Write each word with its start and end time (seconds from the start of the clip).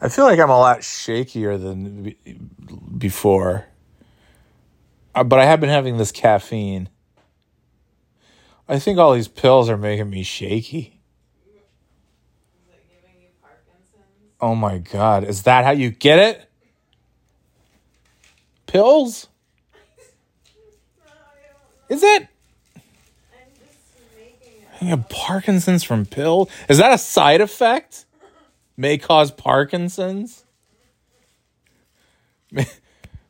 I 0.00 0.08
feel 0.08 0.24
like 0.24 0.38
I'm 0.38 0.50
a 0.50 0.58
lot 0.58 0.80
shakier 0.80 1.60
than 1.60 2.14
before. 2.96 3.66
Uh, 5.14 5.24
but 5.24 5.40
I 5.40 5.44
have 5.44 5.60
been 5.60 5.70
having 5.70 5.96
this 5.96 6.12
caffeine. 6.12 6.88
I 8.68 8.78
think 8.78 8.98
all 8.98 9.14
these 9.14 9.28
pills 9.28 9.68
are 9.68 9.76
making 9.76 10.10
me 10.10 10.22
shaky. 10.22 11.00
Is 11.48 11.54
it 12.68 12.84
giving 12.88 13.22
you 13.22 13.28
Parkinson's? 13.42 14.04
Oh 14.40 14.54
my 14.54 14.78
god, 14.78 15.24
is 15.24 15.42
that 15.42 15.64
how 15.64 15.72
you 15.72 15.90
get 15.90 16.18
it? 16.18 16.48
Pills? 18.66 19.26
No. 21.00 21.12
Is 21.88 22.02
it? 22.02 22.22
I'm 22.22 22.80
just 23.58 23.72
making 24.16 24.62
it. 24.62 24.68
I 24.80 24.84
have 24.84 25.08
Parkinson's 25.08 25.82
from 25.82 26.04
pill? 26.06 26.48
Is 26.68 26.78
that 26.78 26.92
a 26.92 26.98
side 26.98 27.40
effect? 27.40 28.04
May 28.80 28.96
cause 28.96 29.32
Parkinson's? 29.32 30.44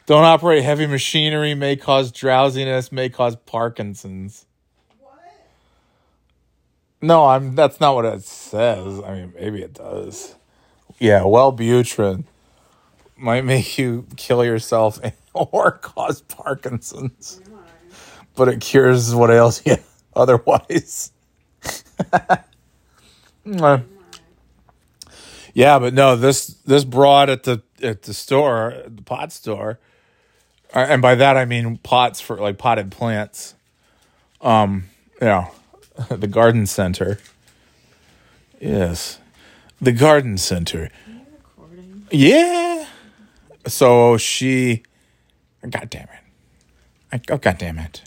Don't 0.06 0.24
operate 0.24 0.62
heavy 0.62 0.86
machinery, 0.86 1.54
may 1.54 1.74
cause 1.74 2.12
drowsiness, 2.12 2.92
may 2.92 3.08
cause 3.08 3.34
Parkinson's. 3.34 4.44
What? 5.00 5.14
No, 7.00 7.24
I'm 7.24 7.54
that's 7.54 7.80
not 7.80 7.94
what 7.94 8.04
it 8.04 8.22
says. 8.24 9.00
I 9.00 9.14
mean, 9.14 9.32
maybe 9.34 9.62
it 9.62 9.72
does. 9.72 10.36
Yeah, 10.98 11.20
Wellbutrin 11.20 12.24
might 13.16 13.46
make 13.46 13.78
you 13.78 14.06
kill 14.16 14.44
yourself 14.44 15.00
or 15.32 15.72
cause 15.72 16.20
Parkinson's, 16.20 17.40
but 18.36 18.48
it 18.48 18.60
cures 18.60 19.14
what 19.14 19.30
ails 19.30 19.62
you 19.64 19.76
otherwise. 20.14 21.10
Yeah, 25.58 25.80
but 25.80 25.92
no, 25.92 26.14
this 26.14 26.46
this 26.66 26.84
broad 26.84 27.28
at 27.28 27.42
the 27.42 27.60
at 27.82 28.02
the 28.02 28.14
store, 28.14 28.80
the 28.86 29.02
pot 29.02 29.32
store, 29.32 29.80
uh, 30.72 30.86
and 30.88 31.02
by 31.02 31.16
that 31.16 31.36
I 31.36 31.46
mean 31.46 31.78
pots 31.78 32.20
for 32.20 32.36
like 32.36 32.58
potted 32.58 32.92
plants. 32.92 33.56
Um, 34.40 34.84
yeah, 35.20 35.48
the 36.10 36.28
garden 36.28 36.64
center. 36.66 37.18
Yes, 38.60 39.18
the 39.80 39.90
garden 39.90 40.38
center. 40.38 40.90
You? 42.12 42.28
Yeah. 42.28 42.86
So 43.66 44.16
she, 44.16 44.84
God 45.68 45.90
damn 45.90 46.04
it! 46.04 46.20
I, 47.12 47.20
oh 47.32 47.38
God 47.38 47.58
damn 47.58 47.80
it! 47.80 48.02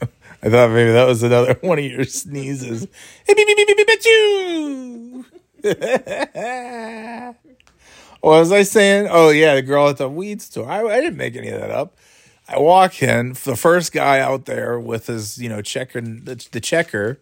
I 0.42 0.50
thought 0.50 0.70
maybe 0.70 0.92
that 0.92 1.06
was 1.06 1.22
another 1.22 1.58
one 1.62 1.78
of 1.78 1.84
your 1.84 2.04
sneezes. 2.04 2.86
What 8.20 8.40
was 8.40 8.52
I 8.52 8.62
saying? 8.62 9.08
Oh 9.10 9.30
yeah, 9.30 9.54
the 9.54 9.62
girl 9.62 9.88
at 9.88 9.96
the 9.96 10.08
weed 10.08 10.42
store. 10.42 10.68
I, 10.68 10.84
I 10.84 11.00
didn't 11.00 11.16
make 11.16 11.36
any 11.36 11.48
of 11.48 11.60
that 11.60 11.70
up. 11.70 11.96
I 12.48 12.58
walk 12.58 13.02
in, 13.02 13.34
the 13.44 13.56
first 13.56 13.92
guy 13.92 14.20
out 14.20 14.46
there 14.46 14.80
with 14.80 15.06
his, 15.06 15.38
you 15.38 15.48
know, 15.50 15.60
checking 15.60 16.24
the, 16.24 16.46
the 16.50 16.60
checker, 16.60 17.20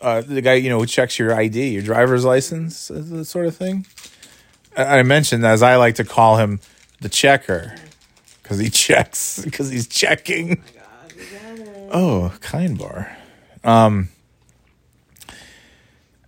uh, 0.00 0.20
the 0.20 0.40
guy, 0.40 0.54
you 0.54 0.70
know, 0.70 0.78
who 0.78 0.86
checks 0.86 1.18
your 1.18 1.34
ID, 1.34 1.70
your 1.70 1.82
driver's 1.82 2.24
license, 2.24 2.90
uh, 2.90 3.02
that 3.04 3.24
sort 3.24 3.46
of 3.46 3.56
thing. 3.56 3.86
I, 4.76 5.00
I 5.00 5.02
mentioned, 5.02 5.44
as 5.44 5.64
I 5.64 5.76
like 5.76 5.96
to 5.96 6.04
call 6.04 6.36
him, 6.36 6.60
the 7.00 7.08
checker, 7.08 7.74
because 8.42 8.58
he 8.58 8.70
checks, 8.70 9.42
because 9.44 9.68
he's 9.68 9.88
checking. 9.88 10.62
Oh 10.62 10.62
my 10.62 10.80
god, 10.80 11.12
you 11.16 11.24
got 11.38 11.68
it. 11.68 11.75
Oh, 11.90 12.32
kind 12.40 12.78
bar. 12.78 13.16
Um, 13.64 14.08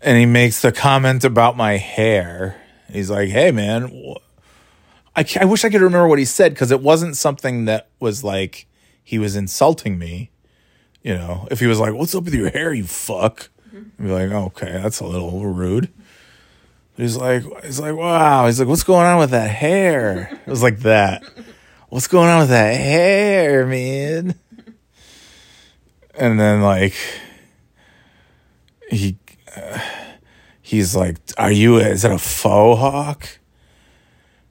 and 0.00 0.18
he 0.18 0.26
makes 0.26 0.62
the 0.62 0.72
comment 0.72 1.24
about 1.24 1.56
my 1.56 1.76
hair. 1.76 2.60
He's 2.90 3.10
like, 3.10 3.28
"Hey, 3.28 3.50
man, 3.50 4.14
I 5.16 5.24
I 5.40 5.44
wish 5.44 5.64
I 5.64 5.70
could 5.70 5.80
remember 5.80 6.08
what 6.08 6.18
he 6.18 6.24
said 6.24 6.54
because 6.54 6.70
it 6.70 6.80
wasn't 6.80 7.16
something 7.16 7.66
that 7.66 7.88
was 8.00 8.22
like 8.24 8.66
he 9.02 9.18
was 9.18 9.36
insulting 9.36 9.98
me. 9.98 10.30
You 11.02 11.14
know, 11.14 11.48
if 11.50 11.60
he 11.60 11.66
was 11.66 11.78
like, 11.78 11.94
"What's 11.94 12.14
up 12.14 12.24
with 12.24 12.34
your 12.34 12.50
hair, 12.50 12.72
you 12.72 12.84
fuck," 12.84 13.50
I'd 13.72 13.98
be 13.98 14.10
like, 14.10 14.30
"Okay, 14.30 14.72
that's 14.72 15.00
a 15.00 15.06
little 15.06 15.44
rude." 15.46 15.90
He's 16.98 17.16
like, 17.16 17.44
he's 17.64 17.78
like, 17.78 17.94
wow. 17.94 18.46
He's 18.46 18.58
like, 18.58 18.68
what's 18.68 18.82
going 18.82 19.06
on 19.06 19.20
with 19.20 19.30
that 19.30 19.48
hair? 19.50 20.36
It 20.44 20.50
was 20.50 20.64
like 20.64 20.80
that. 20.80 21.22
What's 21.90 22.08
going 22.08 22.28
on 22.28 22.40
with 22.40 22.48
that 22.48 22.74
hair, 22.74 23.64
man? 23.66 24.34
And 26.18 26.38
then 26.38 26.62
like 26.62 26.94
he 28.90 29.16
uh, 29.56 29.78
he's 30.60 30.96
like 30.96 31.16
are 31.36 31.52
you 31.52 31.76
is 31.76 32.04
it 32.04 32.10
a 32.10 32.18
faux 32.18 32.80
hawk? 32.80 33.38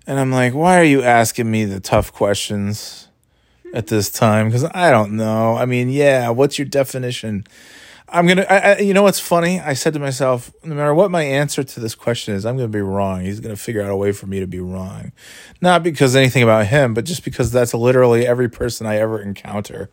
And 0.05 0.19
i'm 0.19 0.31
like 0.31 0.53
why 0.53 0.79
are 0.79 0.83
you 0.83 1.03
asking 1.03 1.51
me 1.51 1.65
the 1.65 1.79
tough 1.79 2.13
questions 2.13 3.09
at 3.73 3.87
this 3.87 4.09
time? 4.09 4.47
Because 4.47 4.63
i 4.73 4.89
don't 4.89 5.11
know. 5.11 5.55
I 5.57 5.65
mean 5.65 5.89
yeah 5.89 6.29
what's 6.29 6.57
your 6.57 6.67
definition? 6.67 7.45
I'm 8.09 8.25
gonna 8.25 8.45
I, 8.49 8.57
I, 8.57 8.77
you 8.77 8.93
know 8.93 9.03
what's 9.03 9.19
funny? 9.19 9.59
I 9.59 9.73
said 9.73 9.91
to 9.93 9.99
myself 9.99 10.51
no 10.63 10.75
matter 10.75 10.93
what 10.93 11.11
my 11.11 11.23
answer 11.23 11.61
to 11.61 11.79
this 11.81 11.93
question 11.93 12.33
is 12.33 12.45
i'm 12.45 12.55
gonna 12.55 12.69
be 12.69 12.81
wrong. 12.81 13.21
He's 13.21 13.41
gonna 13.41 13.57
figure 13.57 13.81
out 13.81 13.89
a 13.89 13.97
way 13.97 14.13
for 14.13 14.27
me 14.27 14.39
to 14.39 14.47
be 14.47 14.61
wrong. 14.61 15.11
Not 15.61 15.83
because 15.83 16.15
anything 16.15 16.43
about 16.43 16.67
him 16.67 16.93
but 16.93 17.03
just 17.03 17.25
because 17.25 17.51
that's 17.51 17.73
literally 17.73 18.25
every 18.25 18.49
person 18.49 18.87
i 18.87 18.95
ever 18.95 19.21
encounter 19.21 19.89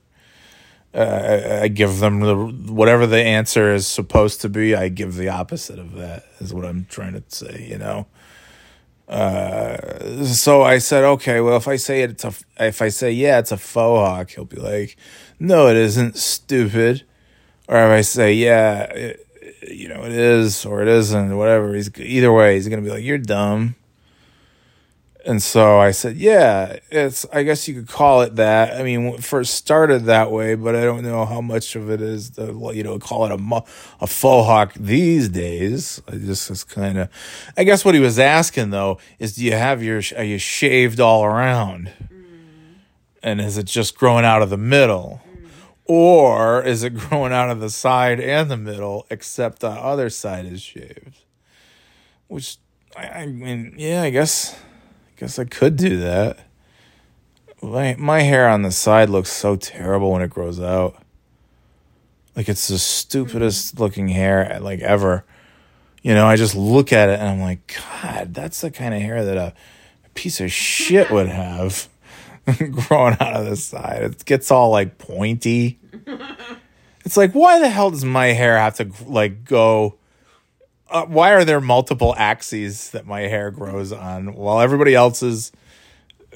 uh, 0.95 0.99
I, 0.99 1.63
I 1.63 1.69
give 1.69 1.99
them 1.99 2.21
the 2.21 2.37
whatever 2.73 3.07
the 3.07 3.21
answer 3.21 3.75
is 3.75 3.87
supposed 3.87 4.41
to 4.43 4.49
be. 4.49 4.75
I 4.75 4.89
give 4.89 5.17
the 5.17 5.29
opposite 5.29 5.79
of 5.79 5.95
that. 5.95 6.25
Is 6.39 6.55
what 6.55 6.65
I'm 6.65 6.87
trying 6.89 7.15
to 7.15 7.23
say. 7.29 7.67
You 7.69 7.79
know. 7.79 8.07
Uh, 9.07 10.25
so 10.25 10.63
I 10.63 10.79
said, 10.79 11.05
okay, 11.05 11.41
well, 11.41 11.59
if 11.59 11.69
I 11.69 11.77
say 11.77 12.03
it's 12.03 12.25
a, 12.25 12.33
if 12.59 12.81
I 12.81 12.89
say 12.89 13.13
yeah, 13.13 13.39
it's 13.39 13.53
a 13.53 13.59
faux 13.59 14.09
hawk, 14.09 14.31
he'll 14.31 14.47
be 14.47 14.57
like, 14.57 14.97
no, 15.39 15.69
it 15.69 15.77
isn't, 15.77 16.17
stupid. 16.17 17.03
Or 17.69 17.77
if 17.77 17.91
I 17.91 18.01
say 18.01 18.33
yeah, 18.33 18.85
it, 18.85 19.27
you 19.69 19.89
know, 19.89 20.05
it 20.05 20.13
is 20.13 20.65
or 20.65 20.81
it 20.81 20.89
isn't, 20.89 21.37
whatever. 21.37 21.75
He's 21.75 21.91
either 21.99 22.33
way, 22.33 22.55
he's 22.55 22.69
gonna 22.69 22.83
be 22.83 22.91
like, 22.91 23.05
you're 23.05 23.19
dumb. 23.19 23.77
And 25.27 25.43
so 25.43 25.79
I 25.79 25.93
said, 25.93 26.19
yeah, 26.19 26.77
it's, 26.91 27.25
I 27.33 27.45
guess 27.45 27.67
you 27.67 27.75
could 27.75 27.89
call 27.89 28.21
it 28.21 28.37
that. 28.37 28.79
I 28.79 28.83
mean, 28.83 29.17
first 29.19 29.55
started 29.55 30.05
that 30.05 30.31
way, 30.31 30.55
but 30.55 30.77
I 30.77 30.83
don't 30.83 31.03
know 31.03 31.25
how 31.25 31.41
much 31.41 31.77
of 31.77 31.91
it 31.91 32.03
is 32.03 32.31
to, 32.31 32.73
you 32.75 32.83
know, 32.83 32.99
call 32.99 33.25
it 33.25 33.33
a, 33.33 33.65
a 34.03 34.07
faux 34.07 34.47
hawk 34.47 34.75
these 34.75 35.31
days. 35.31 36.03
I 36.09 36.17
just, 36.17 36.51
it's 36.51 36.63
kind 36.63 36.99
of, 36.99 37.09
I 37.57 37.65
guess 37.65 37.87
what 37.87 37.95
he 37.95 38.01
was 38.03 38.19
asking 38.19 38.69
though 38.69 38.99
is 39.19 39.37
do 39.37 39.45
you 39.45 39.53
have 39.53 39.83
your, 39.83 40.03
are 40.15 40.25
you 40.25 40.37
shaved 40.37 41.01
all 41.01 41.25
around? 41.25 41.91
Mm. 42.13 42.75
And 43.23 43.41
is 43.41 43.57
it 43.57 43.65
just 43.65 43.97
growing 43.97 44.27
out 44.27 44.43
of 44.43 44.51
the 44.51 44.59
middle? 44.59 45.23
Mm. 45.27 45.49
Or 45.87 46.63
is 46.63 46.83
it 46.83 46.95
growing 46.97 47.33
out 47.33 47.49
of 47.49 47.61
the 47.61 47.71
side 47.71 48.21
and 48.21 48.51
the 48.51 48.59
middle, 48.59 49.07
except 49.09 49.61
the 49.61 49.71
other 49.71 50.11
side 50.11 50.45
is 50.45 50.61
shaved? 50.61 51.17
Which, 52.29 52.59
I, 52.95 53.07
I 53.07 53.27
mean, 53.27 53.75
yeah, 53.79 54.03
I 54.03 54.11
guess. 54.11 54.55
Guess 55.17 55.39
I 55.39 55.45
could 55.45 55.77
do 55.77 55.99
that. 56.01 56.39
My 57.63 57.95
my 57.99 58.23
hair 58.23 58.49
on 58.49 58.63
the 58.63 58.71
side 58.71 59.09
looks 59.09 59.31
so 59.31 59.57
terrible 59.57 60.13
when 60.13 60.23
it 60.23 60.31
grows 60.31 60.61
out. 60.61 60.97
Like 62.37 62.49
it's 62.49 62.69
the 62.69 62.79
stupidest 62.79 63.75
hmm. 63.75 63.83
looking 63.83 64.09
hair 64.09 64.53
eh, 64.53 64.59
like 64.59 64.81
ever. 64.81 65.25
You 66.03 66.13
know, 66.15 66.27
I 66.27 66.37
just 66.37 66.55
look 66.55 66.93
at 66.93 67.09
it 67.09 67.19
and 67.19 67.29
I'm 67.29 67.41
like, 67.41 67.79
God, 68.03 68.35
that's 68.35 68.61
the 68.61 68.71
kind 68.71 68.93
of 68.93 69.01
hair 69.01 69.25
that 69.25 69.37
a, 69.39 69.55
a 70.05 70.09
piece 70.11 70.41
of 70.41 70.53
shit 70.53 71.11
would 71.11 71.29
have 71.29 71.89
growing 72.71 73.17
out 73.21 73.35
of 73.35 73.47
the 73.47 73.57
side. 73.57 74.03
It 74.03 74.25
gets 74.27 74.51
all 74.51 74.71
like 74.71 74.99
pointy. 74.99 75.79
It's 77.05 77.19
like, 77.19 77.33
why 77.33 77.59
the 77.59 77.69
hell 77.69 77.91
does 77.91 78.05
my 78.05 78.29
hair 78.29 78.57
have 78.59 78.77
to 78.77 78.91
like 79.07 79.45
go? 79.45 79.97
Uh, 80.91 81.07
why 81.07 81.33
are 81.33 81.45
there 81.45 81.61
multiple 81.61 82.15
axes 82.17 82.91
that 82.91 83.07
my 83.07 83.23
hair 83.23 83.51
grows 83.51 83.93
on 83.93 84.35
while 84.35 84.61
everybody 84.61 84.95
else's 84.95 85.53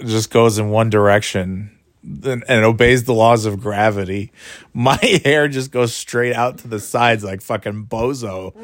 just 0.05 0.31
goes 0.31 0.59
in 0.59 0.71
one 0.71 0.91
direction 0.91 1.77
and, 2.03 2.45
and 2.49 2.65
obeys 2.65 3.05
the 3.05 3.15
laws 3.15 3.45
of 3.45 3.61
gravity? 3.61 4.33
My 4.73 4.99
hair 5.25 5.49
just 5.49 5.71
goes 5.71 5.95
straight 5.95 6.35
out 6.35 6.59
to 6.59 6.69
the 6.69 6.81
sides 6.81 7.25
like 7.25 7.43
fucking 7.43 7.87
Bozo. 7.87 8.55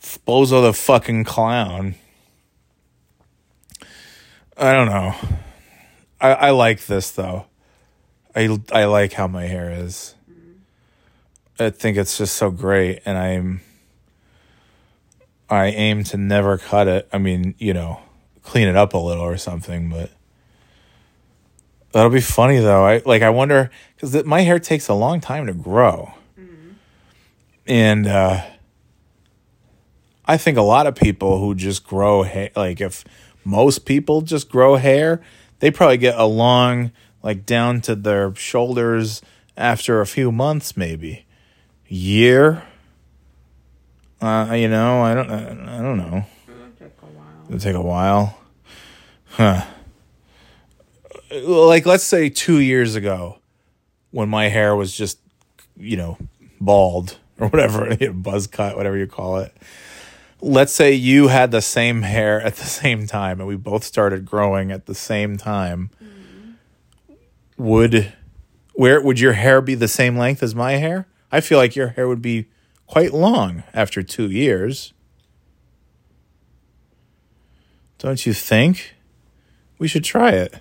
Bozo 0.00 0.62
the 0.62 0.72
fucking 0.72 1.24
clown. 1.24 1.94
I 4.56 4.72
don't 4.72 4.88
know. 4.88 5.14
I, 6.20 6.32
I 6.32 6.50
like 6.50 6.86
this 6.86 7.10
though. 7.10 7.46
I 8.34 8.58
I 8.72 8.84
like 8.84 9.12
how 9.12 9.26
my 9.26 9.46
hair 9.46 9.70
is. 9.70 10.14
I 11.58 11.70
think 11.70 11.96
it's 11.96 12.18
just 12.18 12.36
so 12.36 12.50
great 12.50 13.00
and 13.04 13.18
I'm 13.18 13.60
I 15.50 15.66
aim 15.66 16.04
to 16.04 16.16
never 16.16 16.58
cut 16.58 16.88
it. 16.88 17.08
I 17.12 17.18
mean, 17.18 17.54
you 17.58 17.72
know, 17.72 18.00
clean 18.42 18.68
it 18.68 18.76
up 18.76 18.94
a 18.94 18.98
little 18.98 19.24
or 19.24 19.36
something, 19.36 19.88
but 19.88 20.10
that'll 21.92 22.10
be 22.10 22.20
funny 22.20 22.58
though. 22.58 22.84
I 22.84 23.02
like 23.04 23.22
I 23.22 23.30
wonder 23.30 23.70
cuz 23.98 24.24
my 24.24 24.42
hair 24.42 24.58
takes 24.58 24.88
a 24.88 24.94
long 24.94 25.20
time 25.20 25.46
to 25.46 25.54
grow. 25.54 26.12
and 27.66 28.06
uh, 28.06 28.42
I 30.26 30.36
think 30.36 30.58
a 30.58 30.62
lot 30.62 30.86
of 30.86 30.94
people 30.94 31.40
who 31.40 31.54
just 31.54 31.86
grow 31.86 32.22
hair, 32.22 32.50
like 32.54 32.80
if 32.80 33.04
most 33.44 33.86
people 33.86 34.20
just 34.20 34.50
grow 34.50 34.76
hair, 34.76 35.22
they 35.60 35.70
probably 35.70 35.96
get 35.96 36.18
along 36.18 36.92
like 37.22 37.46
down 37.46 37.80
to 37.82 37.94
their 37.94 38.34
shoulders 38.34 39.22
after 39.56 40.00
a 40.00 40.06
few 40.06 40.30
months, 40.30 40.76
maybe 40.76 41.24
year. 41.88 42.62
Uh, 44.20 44.54
you 44.54 44.68
know, 44.68 45.02
I 45.02 45.14
don't, 45.14 45.30
I 45.30 45.80
don't 45.80 45.96
know. 45.96 46.24
It'll 46.48 46.70
take 46.78 46.92
a 47.02 47.06
while. 47.06 47.44
It'll 47.46 47.60
take 47.60 47.74
a 47.76 47.82
while, 47.82 48.38
huh? 49.26 49.64
Like, 51.30 51.86
let's 51.86 52.04
say 52.04 52.28
two 52.28 52.58
years 52.58 52.94
ago, 52.94 53.38
when 54.10 54.28
my 54.28 54.48
hair 54.48 54.74
was 54.74 54.96
just, 54.96 55.20
you 55.76 55.96
know, 55.96 56.18
bald 56.60 57.18
or 57.38 57.48
whatever, 57.48 57.96
buzz 58.12 58.46
cut, 58.46 58.76
whatever 58.76 58.96
you 58.96 59.06
call 59.06 59.38
it. 59.38 59.54
Let's 60.40 60.72
say 60.72 60.92
you 60.92 61.28
had 61.28 61.50
the 61.50 61.62
same 61.62 62.02
hair 62.02 62.40
at 62.40 62.56
the 62.56 62.64
same 62.64 63.06
time, 63.06 63.40
and 63.40 63.48
we 63.48 63.56
both 63.56 63.84
started 63.84 64.24
growing 64.24 64.72
at 64.72 64.86
the 64.86 64.94
same 64.94 65.36
time. 65.36 65.90
Would 67.56 68.12
where 68.74 69.00
would 69.00 69.18
your 69.18 69.32
hair 69.32 69.60
be 69.60 69.74
the 69.74 69.88
same 69.88 70.16
length 70.16 70.42
as 70.44 70.54
my 70.54 70.72
hair? 70.72 71.08
I 71.32 71.40
feel 71.40 71.58
like 71.58 71.74
your 71.74 71.88
hair 71.88 72.06
would 72.06 72.22
be 72.22 72.46
quite 72.88 73.12
long 73.12 73.62
after 73.72 74.02
two 74.02 74.28
years. 74.28 74.92
Don't 77.98 78.26
you 78.26 78.32
think? 78.32 78.96
We 79.78 79.86
should 79.86 80.04
try 80.04 80.32
it. 80.32 80.54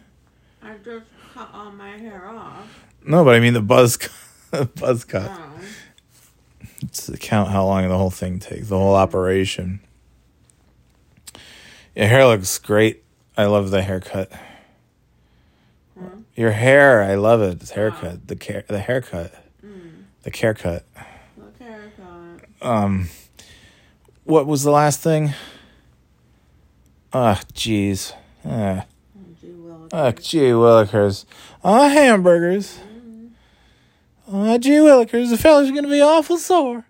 I 0.62 0.76
just 0.84 1.06
cut 1.34 1.50
all 1.54 1.72
my 1.72 1.98
hair 1.98 2.28
off. 2.28 2.86
No, 3.04 3.24
but 3.24 3.34
I 3.34 3.40
mean 3.40 3.54
the 3.54 3.62
buzz, 3.62 3.98
buzz 4.76 5.04
cut. 5.06 5.32
Oh. 5.32 5.44
to 6.92 7.18
count 7.18 7.50
how 7.50 7.66
long 7.66 7.88
the 7.88 7.98
whole 7.98 8.12
thing 8.12 8.40
takes, 8.40 8.70
the 8.70 8.78
whole 8.78 8.94
mm-hmm. 8.94 9.02
operation. 9.02 9.80
Your 11.96 12.08
hair 12.08 12.28
looks 12.28 12.60
great. 12.60 13.04
I 13.36 13.46
love 13.46 13.72
the 13.72 13.82
haircut. 13.82 14.32
Your 16.36 16.52
hair, 16.52 17.02
I 17.02 17.16
love 17.16 17.42
it. 17.42 17.60
The 17.60 17.74
haircut, 17.74 18.28
the 18.28 18.36
care, 18.36 18.64
the 18.68 18.80
haircut, 18.80 19.34
mm. 19.66 20.04
the 20.22 20.30
haircut. 20.38 20.86
Look 20.96 20.96
haircut. 20.96 21.07
Um, 22.62 23.10
what 24.24 24.48
was 24.48 24.64
the 24.64 24.72
last 24.72 25.02
thing? 25.02 25.34
Ah, 27.14 27.42
jeez. 27.54 28.14
Ah, 28.46 28.86
Oh, 29.94 30.12
gee 30.12 30.50
willikers. 30.52 31.24
ah. 31.64 31.86
Ah, 31.86 31.88
hamburgers. 31.90 32.78
Ah, 34.32 34.58
gee 34.58 34.72
willikers. 34.72 35.30
The 35.30 35.38
fella's 35.38 35.70
are 35.70 35.74
gonna 35.74 35.88
be 35.88 36.02
awful 36.02 36.38
sore. 36.38 36.86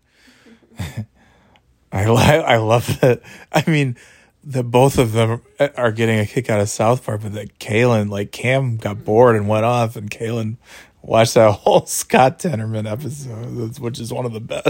I 1.91 2.09
li- 2.09 2.43
I 2.43 2.57
love 2.57 2.99
that. 3.01 3.21
I 3.51 3.63
mean, 3.69 3.97
that 4.45 4.63
both 4.63 4.97
of 4.97 5.11
them 5.11 5.41
are 5.77 5.91
getting 5.91 6.19
a 6.19 6.25
kick 6.25 6.49
out 6.49 6.59
of 6.59 6.69
South 6.69 7.05
Park, 7.05 7.21
but 7.21 7.33
that 7.33 7.59
Kalen, 7.59 8.09
like 8.09 8.31
Cam, 8.31 8.77
got 8.77 9.05
bored 9.05 9.35
and 9.35 9.47
went 9.47 9.65
off, 9.65 9.95
and 9.95 10.09
Kalen 10.09 10.57
watched 11.03 11.35
that 11.35 11.51
whole 11.59 11.85
Scott 11.85 12.39
Tenorman 12.39 12.89
episode, 12.91 13.77
which 13.79 13.99
is 13.99 14.11
one 14.11 14.25
of 14.25 14.33
the 14.33 14.39
best. 14.41 14.69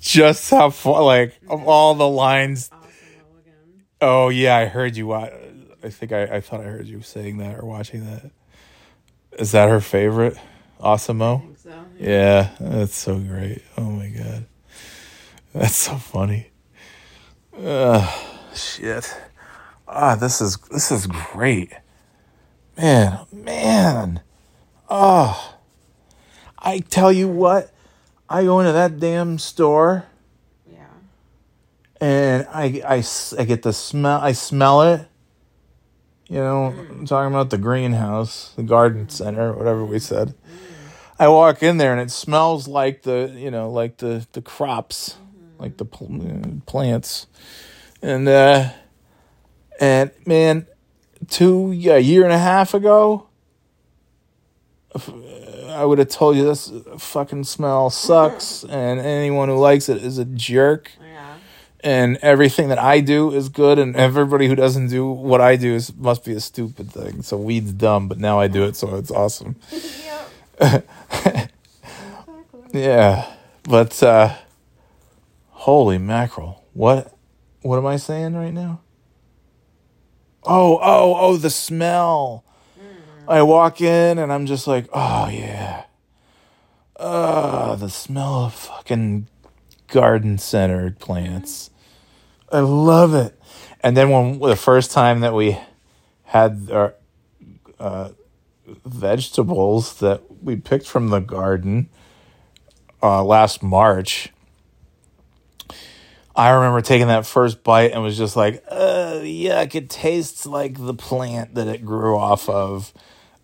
Just 0.00 0.50
how 0.50 0.70
fun, 0.70 1.02
like 1.02 1.38
of 1.48 1.64
all 1.64 1.94
the 1.94 2.08
lines. 2.08 2.70
Oh 4.00 4.28
yeah, 4.28 4.56
I 4.56 4.66
heard 4.66 4.96
you. 4.96 5.08
wa- 5.08 5.30
I 5.82 5.90
think 5.90 6.12
I, 6.12 6.24
I 6.36 6.40
thought 6.40 6.60
I 6.60 6.64
heard 6.64 6.86
you 6.86 7.00
saying 7.02 7.38
that 7.38 7.58
or 7.58 7.64
watching 7.66 8.04
that. 8.06 8.30
Is 9.38 9.52
that 9.52 9.68
her 9.68 9.80
favorite? 9.80 10.36
Think 11.38 11.58
so. 11.58 11.70
Yeah, 11.98 12.50
that's 12.60 12.96
so 12.96 13.18
great. 13.18 13.62
Oh 13.76 13.90
my 13.90 14.08
god, 14.08 14.46
that's 15.54 15.76
so 15.76 15.96
funny. 15.96 16.50
Uh, 17.56 18.06
shit. 18.54 19.16
Ah, 19.88 20.14
this 20.16 20.40
is 20.40 20.56
this 20.70 20.90
is 20.90 21.06
great, 21.06 21.72
man, 22.76 23.20
man. 23.32 24.20
Oh, 24.88 25.54
I 26.58 26.80
tell 26.80 27.12
you 27.12 27.28
what, 27.28 27.72
I 28.28 28.44
go 28.44 28.60
into 28.60 28.72
that 28.72 28.98
damn 28.98 29.38
store 29.38 30.06
Yeah. 30.70 30.86
and 32.00 32.46
I, 32.50 32.82
I, 32.86 33.04
I 33.38 33.44
get 33.44 33.62
the 33.62 33.72
smell. 33.72 34.20
I 34.20 34.32
smell 34.32 34.82
it. 34.82 35.06
You 36.28 36.38
know, 36.40 36.74
I'm 36.90 37.06
talking 37.06 37.32
about 37.32 37.50
the 37.50 37.58
greenhouse, 37.58 38.52
the 38.56 38.64
garden 38.64 39.08
center, 39.08 39.52
whatever 39.52 39.84
we 39.84 40.00
said. 40.00 40.34
I 41.20 41.28
walk 41.28 41.62
in 41.62 41.76
there 41.78 41.92
and 41.92 42.00
it 42.00 42.10
smells 42.10 42.66
like 42.66 43.02
the, 43.02 43.32
you 43.36 43.50
know, 43.50 43.70
like 43.70 43.98
the 43.98 44.26
the 44.32 44.42
crops, 44.42 45.16
like 45.58 45.76
the 45.76 45.84
pl- 45.84 46.60
plants, 46.66 47.26
and 48.02 48.28
uh, 48.28 48.70
and 49.80 50.10
man, 50.26 50.66
two 51.28 51.70
a 51.70 51.98
year 52.00 52.24
and 52.24 52.32
a 52.32 52.38
half 52.38 52.74
ago, 52.74 53.28
I 55.76 55.84
would 55.84 55.98
have 55.98 56.08
told 56.08 56.36
you 56.36 56.44
this 56.44 56.72
fucking 56.98 57.44
smell 57.44 57.90
sucks, 57.90 58.64
and 58.68 58.98
anyone 59.00 59.48
who 59.48 59.56
likes 59.58 59.88
it 59.88 59.98
is 60.02 60.18
a 60.18 60.24
jerk 60.24 60.90
Yeah. 61.00 61.36
and 61.80 62.16
everything 62.22 62.68
that 62.70 62.78
I 62.78 63.00
do 63.00 63.32
is 63.32 63.48
good, 63.48 63.78
and 63.78 63.94
everybody 63.96 64.48
who 64.48 64.54
doesn't 64.54 64.88
do 64.88 65.06
what 65.10 65.40
I 65.40 65.56
do 65.56 65.74
is 65.74 65.94
must 65.94 66.24
be 66.24 66.32
a 66.32 66.40
stupid 66.40 66.90
thing. 66.90 67.22
So 67.22 67.36
weed's 67.36 67.72
dumb, 67.72 68.08
but 68.08 68.18
now 68.18 68.40
I 68.40 68.48
do 68.48 68.64
it, 68.64 68.76
so 68.76 68.96
it's 68.96 69.10
awesome. 69.10 69.56
Yeah, 72.72 73.32
but 73.62 74.02
uh, 74.02 74.34
holy 75.50 75.98
mackerel! 75.98 76.64
What 76.74 77.14
what 77.62 77.78
am 77.78 77.86
I 77.86 77.96
saying 77.96 78.34
right 78.34 78.52
now? 78.52 78.80
Oh 80.44 80.78
oh 80.82 81.16
oh! 81.18 81.36
The 81.38 81.48
smell. 81.48 82.44
I 83.28 83.42
walk 83.42 83.80
in 83.80 84.18
and 84.18 84.32
I'm 84.32 84.46
just 84.46 84.66
like, 84.66 84.88
oh 84.92 85.28
yeah. 85.28 85.84
Uh, 86.96 87.76
the 87.76 87.90
smell 87.90 88.46
of 88.46 88.54
fucking 88.54 89.28
garden 89.88 90.38
centered 90.38 90.98
plants. 90.98 91.70
I 92.50 92.60
love 92.60 93.14
it. 93.14 93.38
And 93.80 93.96
then 93.96 94.10
when 94.10 94.38
the 94.38 94.56
first 94.56 94.90
time 94.92 95.20
that 95.20 95.34
we 95.34 95.58
had 96.24 96.70
our 96.70 96.94
uh, 97.78 98.10
vegetables 98.84 99.98
that 100.00 100.22
we 100.42 100.56
picked 100.56 100.86
from 100.86 101.08
the 101.08 101.20
garden 101.20 101.88
uh, 103.02 103.22
last 103.22 103.62
March, 103.62 104.30
I 106.34 106.50
remember 106.50 106.82
taking 106.82 107.08
that 107.08 107.26
first 107.26 107.64
bite 107.64 107.92
and 107.92 108.02
was 108.02 108.16
just 108.16 108.36
like, 108.36 108.62
uh, 108.68 109.20
yuck, 109.22 109.74
it 109.74 109.88
tastes 109.88 110.46
like 110.46 110.76
the 110.78 110.94
plant 110.94 111.54
that 111.54 111.66
it 111.66 111.84
grew 111.84 112.16
off 112.16 112.48
of. 112.48 112.92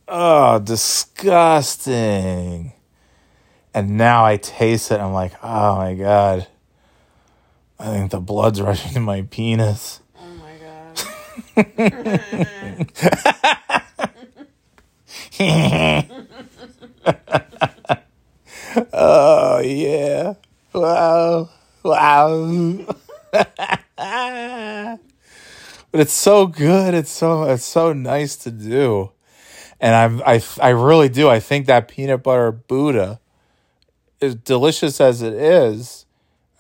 Oh, 0.09 0.59
disgusting. 0.59 1.93
And 3.75 3.97
now 3.97 4.25
I 4.25 4.37
taste 4.37 4.91
it. 4.91 5.01
I'm 5.01 5.13
like, 5.13 5.33
oh 5.43 5.77
my 5.77 5.95
God. 5.95 6.47
I 7.79 7.87
think 7.87 8.11
the 8.11 8.21
blood's 8.21 8.61
rushing 8.69 8.93
to 8.95 9.01
my 9.01 9.23
penis. 9.23 10.01
Oh 10.19 10.29
my 10.35 10.53
god. 10.59 10.99
Oh, 18.93 19.61
yeah. 19.61 20.35
Wow. 20.73 21.51
Wow. 21.83 22.87
but 23.33 23.41
it's 25.93 26.13
so 26.13 26.47
good. 26.47 26.95
It's 26.95 27.11
so 27.11 27.45
it's 27.45 27.65
so 27.65 27.93
nice 27.93 28.37
to 28.37 28.51
do. 28.51 29.11
And 29.83 29.97
I'm 29.97 30.23
I 30.25 30.41
I 30.61 30.69
really 30.69 31.09
do. 31.09 31.29
I 31.29 31.41
think 31.41 31.67
that 31.67 31.89
peanut 31.89 32.23
butter 32.23 32.53
Buddha 32.53 33.21
as 34.21 34.37
delicious 34.37 35.01
as 35.01 35.21
it 35.21 35.35
is, 35.35 36.07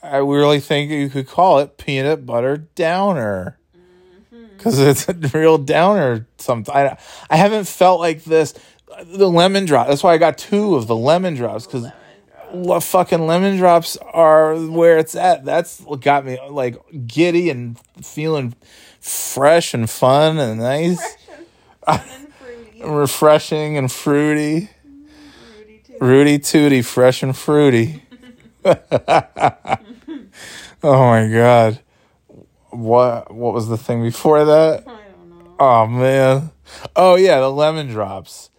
I 0.02 0.16
really 0.16 0.58
think 0.58 0.90
you 0.90 1.08
could 1.08 1.28
call 1.28 1.60
it 1.60 1.78
peanut 1.78 2.26
butter 2.26 2.56
downer. 2.74 3.58
Cuz 4.58 4.78
it's 4.80 5.08
a 5.08 5.14
real 5.32 5.56
downer 5.56 6.26
sometimes. 6.38 6.98
I, 7.30 7.34
I 7.34 7.36
haven't 7.36 7.68
felt 7.68 8.00
like 8.00 8.24
this 8.24 8.54
the 9.06 9.30
lemon 9.30 9.66
drop. 9.66 9.86
That's 9.86 10.02
why 10.02 10.14
I 10.14 10.18
got 10.18 10.36
two 10.36 10.74
of 10.74 10.88
the 10.88 10.96
lemon 10.96 11.34
drops 11.34 11.68
cuz 11.68 11.86
lo- 12.52 12.80
fucking 12.80 13.24
lemon 13.24 13.56
drops 13.56 13.96
are 14.12 14.56
where 14.56 14.98
it's 14.98 15.14
at. 15.14 15.44
That's 15.44 15.80
what 15.80 16.00
got 16.00 16.24
me 16.24 16.40
like 16.50 16.76
giddy 17.06 17.50
and 17.50 17.78
feeling 18.02 18.54
fresh 19.00 19.74
and 19.74 19.88
fun 19.88 20.38
and 20.38 20.58
nice, 20.58 21.16
and. 21.86 22.00
Refreshing 22.84 23.76
and 23.76 23.90
fruity. 23.90 24.70
Rudy 26.00 26.38
Tooty, 26.38 26.82
fresh 26.82 27.22
and 27.22 27.36
fruity. 27.36 28.02
oh 28.64 28.76
my 30.82 31.28
god. 31.28 31.80
What 32.70 33.32
what 33.32 33.54
was 33.54 33.68
the 33.68 33.76
thing 33.76 34.02
before 34.02 34.44
that? 34.44 34.80
I 34.86 34.92
don't 34.92 35.44
know. 35.44 35.56
Oh 35.60 35.86
man. 35.86 36.50
Oh 36.96 37.14
yeah, 37.16 37.40
the 37.40 37.50
lemon 37.50 37.88
drops. 37.88 38.50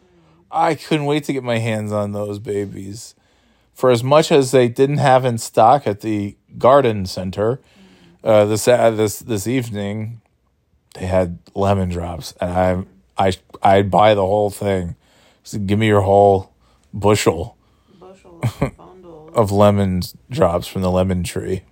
I 0.51 0.75
couldn't 0.75 1.05
wait 1.05 1.23
to 1.25 1.33
get 1.33 1.43
my 1.43 1.57
hands 1.57 1.91
on 1.91 2.11
those 2.11 2.39
babies. 2.39 3.15
for 3.73 3.89
as 3.89 4.03
much 4.03 4.31
as 4.31 4.51
they 4.51 4.67
didn't 4.69 4.99
have 4.99 5.25
in 5.25 5.37
stock 5.39 5.87
at 5.87 6.01
the 6.01 6.37
garden 6.59 7.05
center 7.07 7.59
uh, 8.23 8.45
this 8.45 8.67
uh, 8.67 8.91
this 8.91 9.19
this 9.19 9.47
evening, 9.47 10.21
they 10.93 11.05
had 11.05 11.39
lemon 11.55 11.89
drops, 11.89 12.33
and 12.39 12.51
I 12.51 12.83
I 13.17 13.33
I'd 13.61 13.91
buy 13.91 14.13
the 14.13 14.25
whole 14.25 14.49
thing. 14.49 14.95
So 15.43 15.59
give 15.59 15.77
me 15.77 15.87
your 15.87 16.01
whole 16.01 16.53
bushel 16.93 17.57
Bushel 17.99 18.41
of 19.33 19.51
lemon 19.51 20.01
drops 20.29 20.67
from 20.67 20.81
the 20.81 20.91
lemon 20.91 21.23
tree. 21.23 21.63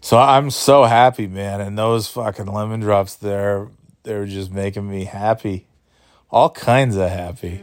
So 0.00 0.18
I'm 0.18 0.50
so 0.50 0.84
happy, 0.84 1.26
man, 1.26 1.60
and 1.60 1.78
those 1.78 2.08
fucking 2.08 2.46
lemon 2.46 2.80
drops 2.80 3.14
there, 3.16 3.68
they're 4.02 4.26
just 4.26 4.50
making 4.50 4.88
me 4.88 5.04
happy, 5.04 5.66
all 6.30 6.50
kinds 6.50 6.96
of 6.96 7.10
happy. 7.10 7.62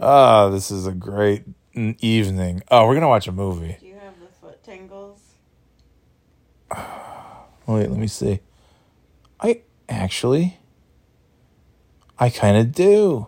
Oh, 0.00 0.50
this 0.50 0.70
is 0.70 0.86
a 0.86 0.92
great 0.92 1.44
evening. 1.74 2.62
Oh, 2.70 2.86
we're 2.86 2.94
gonna 2.94 3.08
watch 3.08 3.28
a 3.28 3.32
movie. 3.32 3.76
Do 3.78 3.86
you 3.86 3.94
have 3.94 4.18
the 4.20 4.26
foot 4.26 4.62
tingles? 4.64 5.20
Wait, 7.66 7.88
let 7.88 7.98
me 7.98 8.08
see. 8.08 8.40
I 9.40 9.62
actually, 9.88 10.58
I 12.22 12.30
kind 12.30 12.56
of 12.56 12.70
do. 12.70 13.26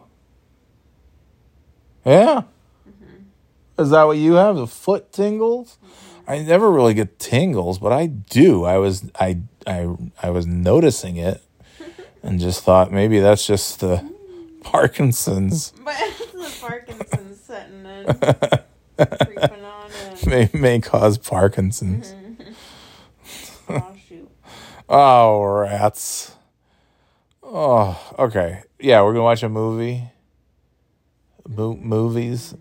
Yeah. 2.07 2.45
Mm-hmm. 2.89 3.83
Is 3.83 3.91
that 3.91 4.05
what 4.05 4.19
you 4.19 4.35
have? 4.35 4.55
The 4.55 4.69
foot 4.69 5.13
tingles? 5.13 5.79
Mm-hmm. 5.85 6.31
I 6.31 6.39
never 6.39 6.71
really 6.71 6.95
get 6.95 7.19
tingles, 7.19 7.81
but 7.81 7.91
I 7.91 8.07
do. 8.07 8.63
I 8.63 8.79
was 8.79 9.11
I 9.19 9.41
I 9.67 9.89
I 10.23 10.31
was 10.31 10.47
noticing 10.47 11.17
it 11.17 11.43
and 12.23 12.39
just 12.39 12.63
thought 12.63 12.93
maybe 12.93 13.19
that's 13.19 13.45
just 13.45 13.81
the 13.81 13.97
mm. 13.97 14.63
Parkinson's 14.63 15.73
But 15.85 15.97
it's 15.99 16.31
the 16.31 16.65
Parkinson's 16.65 17.41
setting 17.41 17.85
in. 17.85 18.05
creeping 19.27 19.65
on 19.65 19.91
in. 20.23 20.31
may 20.31 20.51
may 20.53 20.81
cause 20.81 21.19
Parkinson's. 21.19 22.13
Mm-hmm. 22.13 23.73
Oh, 23.73 23.97
shoot. 24.09 24.31
Oh, 24.89 25.43
rats. 25.43 26.37
Oh, 27.57 28.15
okay. 28.19 28.65
Yeah, 28.81 29.03
we're 29.03 29.13
gonna 29.13 29.23
watch 29.23 29.43
a 29.45 29.49
movie. 29.49 30.03
Mo- 31.49 31.77
movies. 31.77 32.55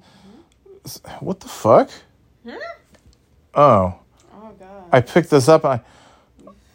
What 1.19 1.39
the 1.39 1.47
fuck? 1.47 1.89
Hmm? 2.45 2.51
Oh, 3.55 3.95
Oh, 4.35 4.51
God. 4.59 4.83
I 4.91 5.01
picked 5.01 5.29
this 5.31 5.49
up. 5.49 5.65
I, 5.65 5.81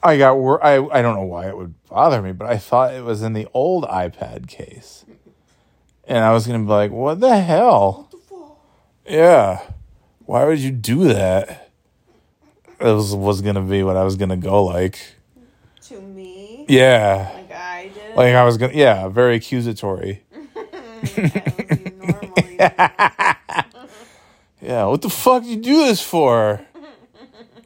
I 0.03 0.19
got. 0.19 0.37
Wor- 0.37 0.65
I 0.65 0.77
I 0.85 1.01
don't 1.03 1.15
know 1.15 1.23
why 1.27 1.47
it 1.49 1.57
would 1.57 1.75
bother 1.89 2.21
me, 2.21 2.33
but 2.33 2.49
I 2.49 2.57
thought 2.57 2.93
it 2.95 3.05
was 3.05 3.23
in 3.23 3.35
the 3.35 3.47
old 3.55 3.85
iPad 3.85 4.49
case, 4.49 5.05
and 6.07 6.19
I 6.25 6.33
was 6.33 6.47
gonna 6.47 6.61
be 6.61 6.65
like, 6.71 6.91
"What 6.91 7.21
the 7.21 7.39
hell?" 7.41 8.09
Yeah, 9.07 9.61
why 10.27 10.45
would 10.45 10.59
you 10.59 10.71
do 10.73 11.05
that? 11.09 11.71
It 12.81 12.85
was 12.85 13.15
was 13.15 13.43
gonna 13.43 13.61
be 13.63 13.83
what 13.85 13.97
I 13.97 14.03
was 14.05 14.17
gonna 14.17 14.37
go 14.37 14.65
like. 14.65 14.99
to 15.83 16.01
me? 16.01 16.65
Yeah. 16.69 17.38
Like 18.19 18.27
I 18.27 18.31
did? 18.31 18.35
Like 18.35 18.35
I 18.35 18.45
was 18.45 18.57
gonna, 18.59 18.73
yeah, 18.75 19.09
very 19.09 19.37
accusatory. 19.37 20.23
As 20.97 21.17
you 21.17 21.93
normally 21.99 22.57
do. 22.59 22.69
Yeah, 24.61 24.87
what 24.87 25.03
the 25.03 25.09
fuck 25.09 25.45
do 25.45 25.51
you 25.51 25.57
do 25.57 25.87
this 25.87 26.03
for? 26.03 26.61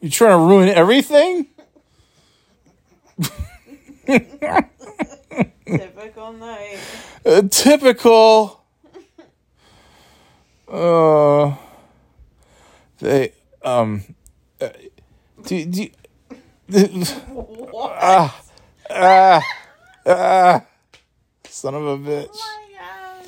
You 0.00 0.10
trying 0.10 0.38
to 0.38 0.44
ruin 0.44 0.68
everything? 0.68 1.46
Typical 5.64 6.32
night. 6.34 6.78
Uh, 7.24 7.42
typical. 7.50 8.62
Uh, 10.68 11.54
they 12.98 13.32
um, 13.62 14.02
uh, 14.60 14.68
do 15.46 15.64
do. 15.64 15.88
What? 17.32 17.92
ah, 18.00 18.42
ah, 18.90 19.42
ah, 20.06 20.64
son 21.48 21.74
of 21.74 21.84
a 21.86 21.96
bitch. 21.98 22.28
Oh 22.32 22.68
my 22.72 22.78
God. 22.78 23.26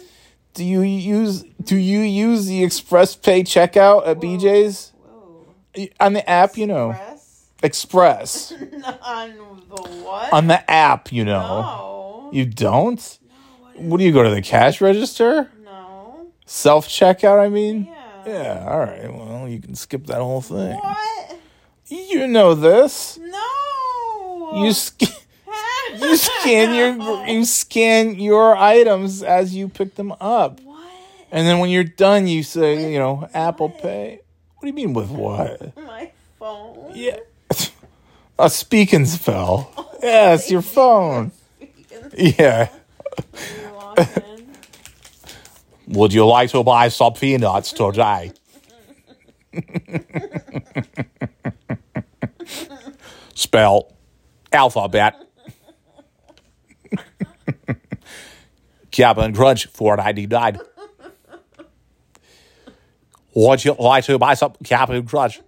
Do 0.55 0.65
you 0.65 0.83
use 0.83 1.43
do 1.63 1.77
you 1.77 2.01
use 2.01 2.47
the 2.47 2.63
express 2.65 3.17
pay 3.17 3.43
checkout 3.43 4.07
at 4.07 4.19
BJ's 4.19 4.93
Whoa. 4.97 5.89
on 6.01 6.13
the 6.13 6.29
app? 6.29 6.57
You 6.57 6.67
know, 6.67 6.91
Press? 6.93 7.47
Express 7.63 8.53
on 9.03 9.31
the 9.69 9.83
what? 10.05 10.33
on 10.33 10.47
the 10.49 10.71
app. 10.71 11.13
You 11.13 11.25
know, 11.25 11.41
no. 11.63 12.31
you 12.33 12.47
don't. 12.47 13.19
no, 13.23 13.35
what 13.65 13.79
What 13.81 13.99
do 13.99 14.05
you 14.05 14.13
go 14.13 14.23
to 14.23 14.31
the 14.31 14.43
cash 14.43 14.81
register? 14.81 15.51
no. 15.65 16.27
Self 16.47 16.89
checkout, 16.89 17.41
I 17.41 17.49
mean? 17.49 17.85
Yeah. 17.91 18.01
Yeah, 18.27 18.67
all 18.67 18.79
right. 18.79 19.13
Well, 19.13 19.47
you 19.49 19.61
can 19.61 19.75
skip 19.75 20.07
that 20.07 20.17
whole 20.19 20.41
thing. 20.41 20.75
What? 20.77 21.39
You 21.89 22.27
know 22.27 22.55
this. 22.55 23.19
No. 23.19 24.63
You 24.65 24.73
sc- 24.73 25.03
you 26.01 26.17
scan 26.17 26.75
your 26.75 27.27
you 27.27 27.45
scan 27.45 28.19
your 28.19 28.57
items 28.57 29.23
as 29.23 29.55
you 29.55 29.69
pick 29.69 29.95
them 29.95 30.13
up. 30.21 30.61
What? 30.61 30.91
And 31.31 31.47
then 31.47 31.59
when 31.59 31.71
you're 31.71 31.85
done, 31.85 32.27
you 32.27 32.43
say, 32.43 32.93
you 32.93 32.99
know, 32.99 33.29
Apple 33.35 33.71
Pay. 33.71 34.21
What 34.55 34.61
do 34.63 34.67
you 34.69 34.73
mean 34.73 34.93
with 34.95 35.11
what? 35.11 35.77
My 35.77 36.11
phone. 36.39 36.93
Yeah. 36.95 37.19
A 38.39 38.51
speak 38.51 38.93
and 38.93 39.09
spell. 39.09 39.71
Yeah, 40.05 40.35
it's 40.35 40.51
your 40.51 40.61
phone. 40.61 41.33
Yeah. 42.15 42.69
You. 43.97 44.47
Would 45.87 46.13
you 46.13 46.27
like 46.27 46.51
to 46.51 46.63
buy 46.63 46.89
some 46.89 47.15
peanuts 47.15 47.73
today? 47.73 48.33
Spell 53.35 53.93
alphabet. 54.53 55.15
Captain 58.95 59.35
Crunch, 59.35 59.67
four 59.67 59.97
ninety 59.97 60.27
nine. 60.27 60.59
Would 63.35 63.65
you 63.65 63.75
like 63.79 64.05
to 64.05 64.19
buy 64.19 64.35
some 64.35 64.55
Captain 64.65 65.05
Crunch? 65.07 65.41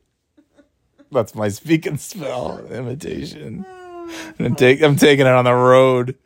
That's 1.12 1.35
my 1.37 1.49
speak 1.49 1.87
and 1.87 2.00
spell 2.00 2.59
imitation. 2.67 3.65
I'm, 4.41 4.57
take, 4.57 4.83
I'm 4.83 4.97
taking 4.97 5.26
it 5.26 5.33
on 5.33 5.45
the 5.45 5.53
road. 5.55 6.17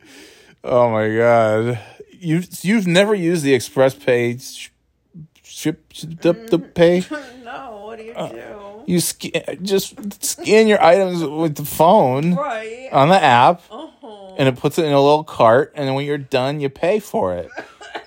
Oh 0.63 0.89
my 0.89 1.15
god, 1.15 1.79
you 2.11 2.41
you've 2.61 2.87
never 2.87 3.13
used 3.13 3.43
the 3.43 3.53
Express 3.53 3.93
Pay 3.93 4.37
sh- 4.39 4.69
ship 5.43 5.93
the, 5.93 6.33
the 6.33 6.57
pay. 6.59 7.03
no, 7.43 7.81
what 7.85 7.99
do 7.99 8.05
you 8.05 8.13
Uh, 8.13 8.29
do? 8.29 8.83
You 8.87 8.99
scan, 8.99 9.43
just 9.61 10.23
scan 10.23 10.67
your 10.67 10.83
items 10.83 11.23
with 11.23 11.55
the 11.55 11.65
phone 11.65 12.33
right. 12.35 12.89
on 12.91 13.09
the 13.09 13.21
app, 13.23 13.61
Oh. 13.69 13.90
And 14.37 14.47
it 14.47 14.57
puts 14.57 14.77
it 14.77 14.85
in 14.85 14.93
a 14.93 15.01
little 15.01 15.23
cart. 15.23 15.71
And 15.75 15.87
then 15.87 15.95
when 15.95 16.05
you're 16.05 16.17
done, 16.17 16.59
you 16.59 16.69
pay 16.69 16.99
for 16.99 17.35
it, 17.35 17.49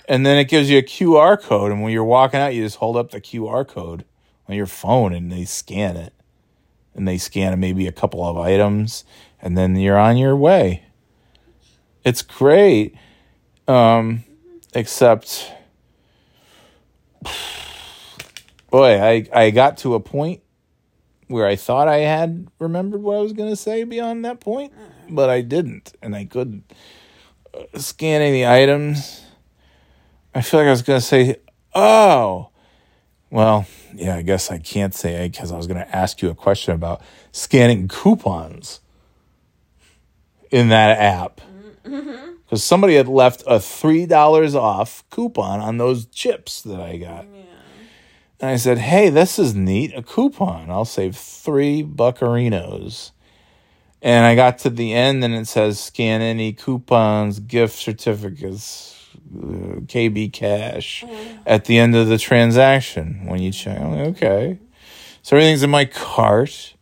and 0.08 0.24
then 0.24 0.38
it 0.38 0.48
gives 0.48 0.70
you 0.70 0.78
a 0.78 0.82
QR 0.82 1.40
code. 1.40 1.72
And 1.72 1.82
when 1.82 1.92
you're 1.92 2.04
walking 2.04 2.40
out, 2.40 2.54
you 2.54 2.62
just 2.62 2.76
hold 2.76 2.96
up 2.96 3.10
the 3.10 3.20
QR 3.20 3.66
code 3.66 4.04
on 4.48 4.54
your 4.54 4.66
phone, 4.66 5.12
and 5.12 5.32
they 5.32 5.44
scan 5.44 5.96
it, 5.96 6.12
and 6.94 7.08
they 7.08 7.18
scan 7.18 7.58
maybe 7.58 7.86
a 7.86 7.92
couple 7.92 8.24
of 8.24 8.36
items, 8.36 9.04
and 9.40 9.56
then 9.56 9.76
you're 9.76 9.98
on 9.98 10.16
your 10.16 10.36
way. 10.36 10.84
It's 12.04 12.22
great, 12.22 12.94
um, 13.66 14.24
except. 14.74 15.50
Boy, 18.70 19.00
I, 19.00 19.28
I 19.32 19.50
got 19.50 19.76
to 19.78 19.94
a 19.94 20.00
point 20.00 20.42
where 21.28 21.46
I 21.46 21.56
thought 21.56 21.88
I 21.88 21.98
had 21.98 22.48
remembered 22.58 23.02
what 23.02 23.16
I 23.16 23.20
was 23.20 23.32
going 23.32 23.50
to 23.50 23.56
say 23.56 23.84
beyond 23.84 24.24
that 24.24 24.40
point, 24.40 24.72
but 25.08 25.30
I 25.30 25.40
didn't, 25.40 25.94
and 26.02 26.14
I 26.14 26.24
couldn't. 26.24 26.72
Uh, 27.52 27.78
scanning 27.78 28.32
the 28.32 28.46
items, 28.46 29.22
I 30.34 30.40
feel 30.42 30.60
like 30.60 30.66
I 30.66 30.70
was 30.70 30.82
going 30.82 31.00
to 31.00 31.06
say, 31.06 31.36
oh, 31.74 32.50
well, 33.30 33.66
yeah, 33.94 34.16
I 34.16 34.22
guess 34.22 34.50
I 34.50 34.58
can't 34.58 34.94
say 34.94 35.24
it 35.24 35.32
because 35.32 35.52
I 35.52 35.56
was 35.56 35.66
going 35.66 35.78
to 35.78 35.96
ask 35.96 36.22
you 36.22 36.30
a 36.30 36.34
question 36.34 36.74
about 36.74 37.02
scanning 37.32 37.88
coupons 37.88 38.80
in 40.50 40.68
that 40.68 40.98
app. 40.98 41.40
Because 42.44 42.62
somebody 42.62 42.94
had 42.94 43.08
left 43.08 43.42
a 43.46 43.54
$3 43.54 44.54
off 44.54 45.02
coupon 45.08 45.60
on 45.60 45.78
those 45.78 46.04
chips 46.06 46.60
that 46.62 46.78
I 46.78 46.98
got. 46.98 47.24
And 48.40 48.50
I 48.50 48.56
said, 48.56 48.78
hey, 48.78 49.10
this 49.10 49.38
is 49.38 49.54
neat. 49.54 49.94
A 49.94 50.02
coupon. 50.02 50.70
I'll 50.70 50.84
save 50.84 51.16
three 51.16 51.82
buccarinos. 51.82 53.12
And 54.02 54.26
I 54.26 54.34
got 54.34 54.58
to 54.58 54.70
the 54.70 54.92
end 54.92 55.24
and 55.24 55.34
it 55.34 55.48
says 55.48 55.80
scan 55.80 56.20
any 56.20 56.52
coupons, 56.52 57.40
gift 57.40 57.74
certificates, 57.74 59.08
uh, 59.34 59.80
KB 59.86 60.30
cash 60.32 61.04
at 61.46 61.64
the 61.64 61.78
end 61.78 61.96
of 61.96 62.08
the 62.08 62.18
transaction 62.18 63.24
when 63.24 63.40
you 63.40 63.50
check. 63.50 63.80
I'm 63.80 63.92
like, 63.92 64.08
okay. 64.08 64.58
So 65.22 65.36
everything's 65.36 65.62
in 65.62 65.70
my 65.70 65.86
cart. 65.86 66.74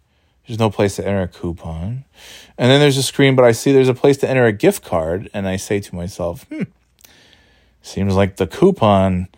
There's 0.47 0.59
no 0.59 0.69
place 0.69 0.97
to 0.97 1.07
enter 1.07 1.23
a 1.23 1.29
coupon. 1.29 2.05
And 2.59 2.71
then 2.71 2.81
there's 2.81 2.97
a 2.97 3.03
screen, 3.03 3.37
but 3.37 3.45
I 3.45 3.53
see 3.53 3.71
there's 3.71 3.89
a 3.89 3.95
place 3.95 4.17
to 4.19 4.29
enter 4.29 4.45
a 4.45 4.53
gift 4.53 4.85
card. 4.85 5.31
And 5.33 5.47
I 5.47 5.57
say 5.57 5.79
to 5.79 5.95
myself, 5.95 6.45
hmm, 6.45 6.65
seems 7.83 8.17
like 8.17 8.37
the 8.37 8.49
coupon 8.49 9.29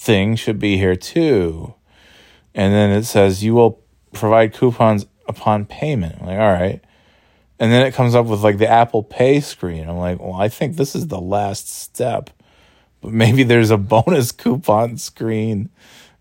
thing 0.00 0.34
should 0.34 0.58
be 0.58 0.78
here 0.78 0.96
too. 0.96 1.74
And 2.54 2.72
then 2.72 2.90
it 2.90 3.04
says 3.04 3.44
you 3.44 3.54
will 3.54 3.80
provide 4.12 4.54
coupons 4.54 5.06
upon 5.28 5.66
payment. 5.66 6.16
I'm 6.20 6.26
like, 6.26 6.38
all 6.38 6.52
right. 6.52 6.82
And 7.58 7.70
then 7.70 7.86
it 7.86 7.92
comes 7.92 8.14
up 8.14 8.26
with 8.26 8.42
like 8.42 8.56
the 8.56 8.68
Apple 8.68 9.02
Pay 9.02 9.40
screen. 9.40 9.88
I'm 9.88 9.98
like, 9.98 10.18
well, 10.18 10.34
I 10.34 10.48
think 10.48 10.76
this 10.76 10.94
is 10.94 11.08
the 11.08 11.20
last 11.20 11.70
step. 11.70 12.30
But 13.02 13.12
maybe 13.12 13.42
there's 13.42 13.70
a 13.70 13.76
bonus 13.94 14.32
coupon 14.32 14.96
screen. 14.96 15.68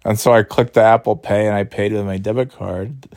And 0.03 0.19
so 0.19 0.33
I 0.33 0.43
clicked 0.43 0.73
the 0.73 0.83
Apple 0.83 1.15
Pay 1.15 1.47
and 1.47 1.55
I 1.55 1.63
paid 1.63 1.93
with 1.93 2.05
my 2.05 2.17
debit 2.17 2.51
card. 2.51 3.07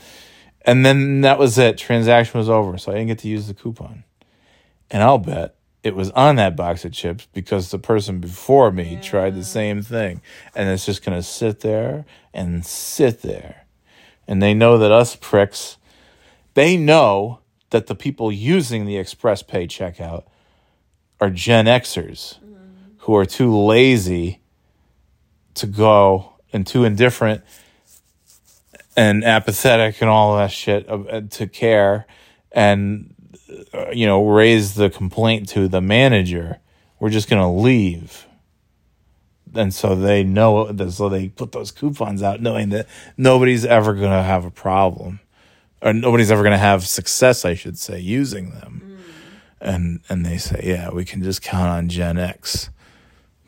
And 0.64 0.87
then 0.87 1.23
that 1.23 1.40
was 1.40 1.59
it. 1.59 1.76
Transaction 1.76 2.38
was 2.38 2.49
over. 2.49 2.78
So 2.78 2.92
I 2.92 2.95
didn't 2.95 3.09
get 3.09 3.19
to 3.21 3.28
use 3.28 3.49
the 3.49 3.54
coupon. 3.54 4.04
And 4.92 5.02
I'll 5.02 5.19
bet 5.19 5.57
it 5.83 5.97
was 5.97 6.11
on 6.11 6.37
that 6.37 6.55
box 6.55 6.85
of 6.85 6.93
chips 6.93 7.27
because 7.33 7.71
the 7.71 7.79
person 7.79 8.21
before 8.21 8.71
me 8.71 8.99
tried 9.03 9.35
the 9.35 9.45
same 9.45 9.83
thing. 9.83 10.21
And 10.55 10.69
it's 10.69 10.87
just 10.87 11.05
going 11.05 11.19
to 11.19 11.23
sit 11.23 11.61
there 11.61 12.05
and 12.33 12.65
sit 12.65 13.23
there. 13.23 13.67
And 14.29 14.41
they 14.41 14.55
know 14.55 14.79
that 14.79 14.93
us 14.93 15.17
pricks, 15.17 15.79
they 16.55 16.77
know 16.77 17.41
that 17.71 17.89
the 17.89 17.95
people 17.95 18.31
using 18.31 18.85
the 18.87 18.97
Express 18.97 19.43
Pay 19.43 19.67
checkout 19.67 20.25
are 21.21 21.31
Gen 21.31 21.67
Xers 21.67 22.39
who 22.99 23.17
are 23.17 23.27
too 23.27 23.57
lazy 23.57 24.41
to 25.55 25.67
go 25.67 26.35
and 26.53 26.67
too 26.67 26.85
indifferent 26.85 27.43
and 28.97 29.25
apathetic 29.25 30.01
and 30.01 30.09
all 30.09 30.37
that 30.37 30.53
shit 30.53 30.89
uh, 30.89 31.23
to 31.31 31.47
care 31.49 32.07
and 32.53 33.15
Uh, 33.73 33.91
you 33.91 34.07
know 34.07 34.25
raise 34.27 34.75
the 34.75 34.91
complaint 34.91 35.49
to 35.49 35.69
the 35.69 35.81
manager 35.81 36.59
we're 37.03 37.11
just 37.11 37.29
going 37.29 37.43
to 37.43 37.49
leave. 37.49 38.29
And 39.57 39.75
so 39.75 39.97
they 39.97 40.23
know 40.23 40.71
that 40.71 40.93
so 40.93 41.09
they 41.09 41.31
put 41.31 41.51
those 41.51 41.73
coupons 41.73 42.23
out 42.23 42.41
knowing 42.41 42.69
that 42.69 42.87
nobody's 43.17 43.65
ever 43.65 43.93
going 43.93 44.13
to 44.13 44.23
have 44.23 44.45
a 44.45 44.53
problem 44.53 45.19
or 45.83 45.93
nobody's 45.93 46.31
ever 46.31 46.43
going 46.43 46.53
to 46.53 46.59
have 46.59 46.87
success 46.87 47.45
i 47.45 47.55
should 47.55 47.77
say 47.77 47.99
using 47.99 48.51
them. 48.51 48.83
Mm. 48.85 48.99
And 49.61 50.01
and 50.09 50.25
they 50.25 50.39
say 50.39 50.61
yeah 50.63 50.91
we 50.91 51.05
can 51.05 51.25
just 51.25 51.43
count 51.43 51.69
on 51.69 51.89
gen 51.89 52.19
x 52.19 52.71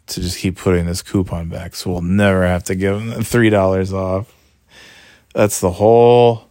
to 0.08 0.20
just 0.20 0.38
keep 0.38 0.58
putting 0.58 0.86
this 0.86 1.00
coupon 1.00 1.48
back 1.48 1.76
so 1.76 1.92
we'll 1.92 2.02
never 2.02 2.44
have 2.44 2.64
to 2.64 2.74
give 2.74 3.06
them 3.06 3.22
three 3.22 3.50
dollars 3.50 3.92
off. 3.92 4.34
That's 5.32 5.60
the 5.60 5.70
whole 5.70 6.43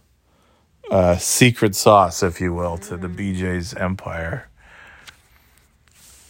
uh, 0.90 1.16
secret 1.16 1.74
sauce, 1.74 2.22
if 2.22 2.40
you 2.40 2.52
will, 2.54 2.78
to 2.78 2.96
the 2.96 3.08
BJ's 3.08 3.74
empire. 3.74 4.48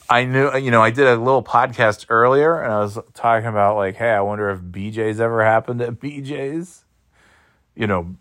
I 0.09 0.25
knew, 0.25 0.55
you 0.57 0.71
know, 0.71 0.83
I 0.83 0.91
did 0.91 1.07
a 1.07 1.17
little 1.17 1.43
podcast 1.43 2.07
earlier 2.09 2.61
and 2.61 2.73
I 2.73 2.81
was 2.81 2.99
talking 3.15 3.49
about, 3.49 3.77
like, 3.77 3.97
hey, 3.97 4.11
I 4.11 4.21
wonder 4.21 4.51
if 4.51 4.61
BJ's 4.61 5.19
ever 5.19 5.43
happened 5.45 5.81
at 5.81 5.95
BJ's. 5.99 6.85
You 7.75 7.87
know, 7.89 8.15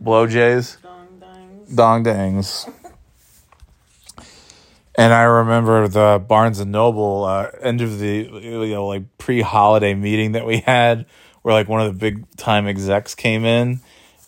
blow 0.00 0.26
J's, 0.26 0.78
Dong 0.82 1.20
dangs. 1.20 1.74
dong 1.74 2.02
dangs. 2.02 2.66
And 4.96 5.12
I 5.12 5.22
remember 5.22 5.88
the 5.88 6.22
Barnes 6.26 6.58
and 6.58 6.72
Noble 6.72 7.24
uh, 7.24 7.50
end 7.60 7.80
of 7.80 7.98
the 7.98 8.28
you 8.42 8.66
know 8.68 8.86
like 8.86 9.16
pre 9.18 9.40
holiday 9.40 9.94
meeting 9.94 10.32
that 10.32 10.46
we 10.46 10.58
had, 10.58 11.06
where 11.42 11.54
like 11.54 11.68
one 11.68 11.80
of 11.80 11.86
the 11.86 11.98
big 11.98 12.24
time 12.36 12.66
execs 12.66 13.14
came 13.14 13.44
in, 13.44 13.80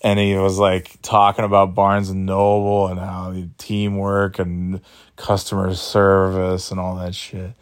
and 0.03 0.19
he 0.19 0.37
was 0.37 0.59
like 0.59 0.97
talking 1.03 1.45
about 1.45 1.75
Barnes 1.75 2.11
and 2.11 2.27
Noble 2.27 2.89
and 2.89 2.99
how 2.99 3.31
the 3.31 3.49
teamwork 3.59 4.39
and 4.39 4.81
customer 5.17 5.75
service 5.75 6.71
and 6.71 6.81
all 6.81 6.97
that 6.97 7.15
shit. 7.15 7.55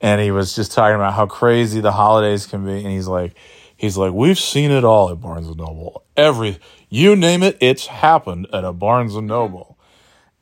And 0.00 0.20
he 0.20 0.30
was 0.30 0.54
just 0.54 0.72
talking 0.72 0.94
about 0.94 1.14
how 1.14 1.26
crazy 1.26 1.80
the 1.80 1.92
holidays 1.92 2.46
can 2.46 2.64
be, 2.64 2.78
and 2.78 2.88
he's 2.88 3.08
like, 3.08 3.34
he's 3.76 3.96
like, 3.96 4.12
we've 4.12 4.38
seen 4.38 4.70
it 4.70 4.84
all 4.84 5.10
at 5.10 5.20
Barnes 5.20 5.48
and 5.48 5.56
Noble. 5.56 6.04
Every 6.16 6.58
you 6.88 7.16
name 7.16 7.42
it, 7.42 7.58
it's 7.60 7.86
happened 7.86 8.46
at 8.52 8.64
a 8.64 8.72
Barnes 8.72 9.14
and 9.14 9.22
mm-hmm. 9.22 9.28
Noble 9.28 9.78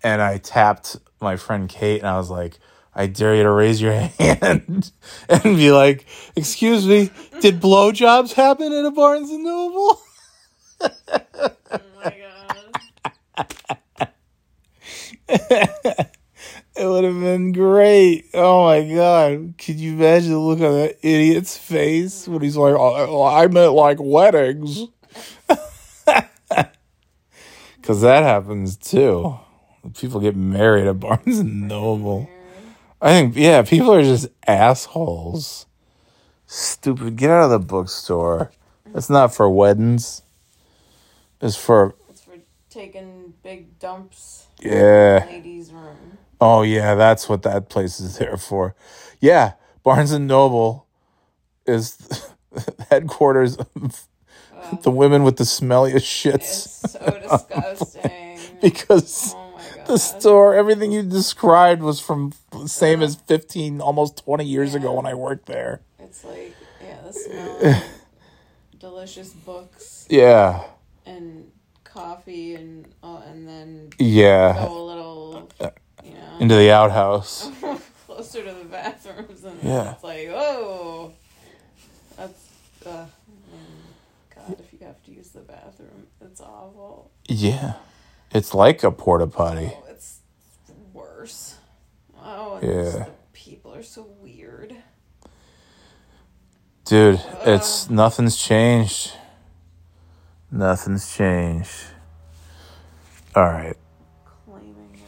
and 0.07 0.23
I 0.23 0.39
tapped 0.39 0.97
my 1.21 1.37
friend 1.37 1.69
Kate 1.69 1.99
and 1.99 2.09
I 2.09 2.17
was 2.17 2.31
like, 2.31 2.61
I 2.95 3.09
dare 3.09 3.35
you 3.35 3.43
to 3.43 3.51
raise 3.51 3.81
your 3.81 3.93
hand 4.19 4.93
and 5.29 5.43
be 5.43 5.73
like, 5.73 6.07
excuse 6.37 6.87
me, 6.87 7.11
did 7.41 7.61
blowjobs 7.61 8.33
happen 8.33 8.73
at 8.73 8.85
a 8.85 8.93
Barnes 8.93 9.31
and 9.31 9.43
Noble? 9.45 10.01
Oh 10.81 11.81
my 12.05 12.15
god. 13.99 14.09
It 16.79 16.85
would 16.85 17.05
have 17.05 17.19
been 17.21 17.53
great. 17.53 18.27
Oh 18.35 18.65
my 18.65 18.95
god. 18.95 19.55
Could 19.57 19.77
you 19.77 19.95
imagine 19.95 20.33
the 20.33 20.39
look 20.39 20.61
on 20.61 20.73
that 20.75 20.99
idiot's 21.01 21.57
face 21.57 22.29
when 22.29 22.43
he's 22.43 22.59
like, 22.59 22.75
oh, 22.77 23.23
I 23.25 23.47
meant 23.47 23.73
like 23.73 23.99
weddings? 23.99 24.83
Because 27.77 28.01
that 28.01 28.25
happens 28.25 28.77
too. 28.77 29.39
People 29.97 30.19
get 30.19 30.35
married 30.35 30.89
at 30.89 30.99
Barnes 30.99 31.39
and 31.39 31.69
Noble. 31.69 32.29
I 33.01 33.11
think, 33.11 33.37
yeah, 33.37 33.63
people 33.63 33.95
are 33.95 34.03
just 34.03 34.27
assholes. 34.45 35.67
Stupid. 36.49 37.15
Get 37.15 37.31
out 37.31 37.45
of 37.45 37.51
the 37.51 37.61
bookstore. 37.61 38.51
It's 38.93 39.09
not 39.09 39.33
for 39.33 39.49
weddings. 39.49 40.23
It's 41.41 41.55
for, 41.55 41.95
It's 41.95 42.06
for 42.06 42.06
taking 42.77 43.33
big 43.43 43.79
dumps 43.79 44.47
yeah. 44.61 45.25
ladies' 45.27 45.73
room. 45.73 46.19
Oh, 46.41 46.63
yeah, 46.63 46.95
that's 46.95 47.29
what 47.29 47.43
that 47.43 47.71
place 47.71 47.99
is 47.99 48.19
there 48.19 48.37
for. 48.37 48.75
Yeah, 49.19 49.55
Barnes 49.83 50.13
and 50.13 50.27
Noble 50.27 50.87
is 51.67 51.97
headquarters 52.91 53.57
of 53.57 54.07
the 54.83 54.91
women 54.91 55.25
with 55.25 55.37
the 55.37 55.45
smelliest 55.45 56.05
shits 56.05 56.35
It's 56.35 56.93
so 56.93 57.21
disgusting. 57.21 58.39
because 58.63 59.33
oh 59.35 59.59
the 59.87 59.99
store, 59.99 60.55
everything 60.55 60.93
you 60.93 61.03
described 61.03 61.81
was 61.81 62.01
from 62.01 62.33
the 62.51 62.69
same 62.69 63.03
as 63.03 63.15
15, 63.15 63.81
almost 63.81 64.19
20 64.19 64.45
years 64.45 64.75
ago 64.75 64.93
when 64.95 65.07
I 65.07 65.15
worked 65.15 65.47
there. 65.47 65.81
It's 65.99 66.25
like 66.25 66.55
yeah, 66.83 67.01
the 67.03 67.13
smell 67.13 67.83
delicious 68.79 69.33
books 69.33 70.07
Yeah. 70.11 70.65
and 71.07 71.51
coffee 71.97 72.55
and 72.55 72.87
oh, 73.03 73.23
and 73.27 73.49
then 73.49 73.91
Yeah. 73.99 74.53
go 74.67 74.79
a 74.79 74.85
little, 74.85 75.49
you 76.05 76.11
know, 76.13 76.37
Into 76.41 76.55
the 76.55 76.71
outhouse. 76.71 77.51
closer 78.07 78.43
to 78.45 78.53
the 78.53 78.65
bathrooms, 78.65 79.45
and 79.45 79.59
Yeah. 79.63 79.93
it's 79.93 80.05
like 80.05 80.29
oh, 80.31 81.13
that's 82.17 82.49
uh, 82.85 83.07
mm, 83.07 84.35
God. 84.35 84.57
If 84.61 84.73
you 84.73 84.87
have 84.87 85.03
to 85.05 85.11
use 85.11 85.31
the 85.31 85.41
bathroom, 85.41 86.07
it's 86.21 86.41
awful. 86.41 87.11
Yeah. 87.29 87.75
It's 88.33 88.53
like 88.55 88.83
a 88.85 88.91
porta 88.91 89.27
potty. 89.27 89.73
Oh, 89.75 89.85
it's 89.91 90.19
worse. 90.93 91.57
Oh, 92.23 92.59
Yeah. 92.63 92.91
the 92.91 93.07
people 93.33 93.75
are 93.75 93.83
so 93.83 94.07
weird. 94.21 94.77
Dude, 96.85 97.21
it's 97.45 97.91
nothing's 97.91 98.37
changed. 98.37 99.13
Nothing's 100.51 101.15
changed. 101.15 101.71
All 103.35 103.45
right. 103.45 103.77
Claiming 104.47 105.01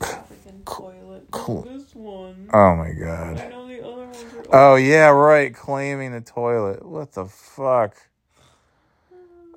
an 0.00 0.06
African 0.06 0.62
toilet. 0.64 1.24
cl- 1.34 1.62
this 1.62 1.94
one. 1.94 2.48
Oh 2.52 2.76
my 2.76 2.92
god. 2.92 3.40
I 3.40 3.48
know 3.48 3.66
the 3.66 3.84
other 3.84 4.04
ones. 4.04 4.24
Oh 4.52 4.76
yeah, 4.76 5.08
right. 5.08 5.52
Claiming 5.54 6.12
the 6.12 6.20
toilet. 6.20 6.84
What 6.86 7.12
the 7.12 7.26
fuck? 7.26 7.96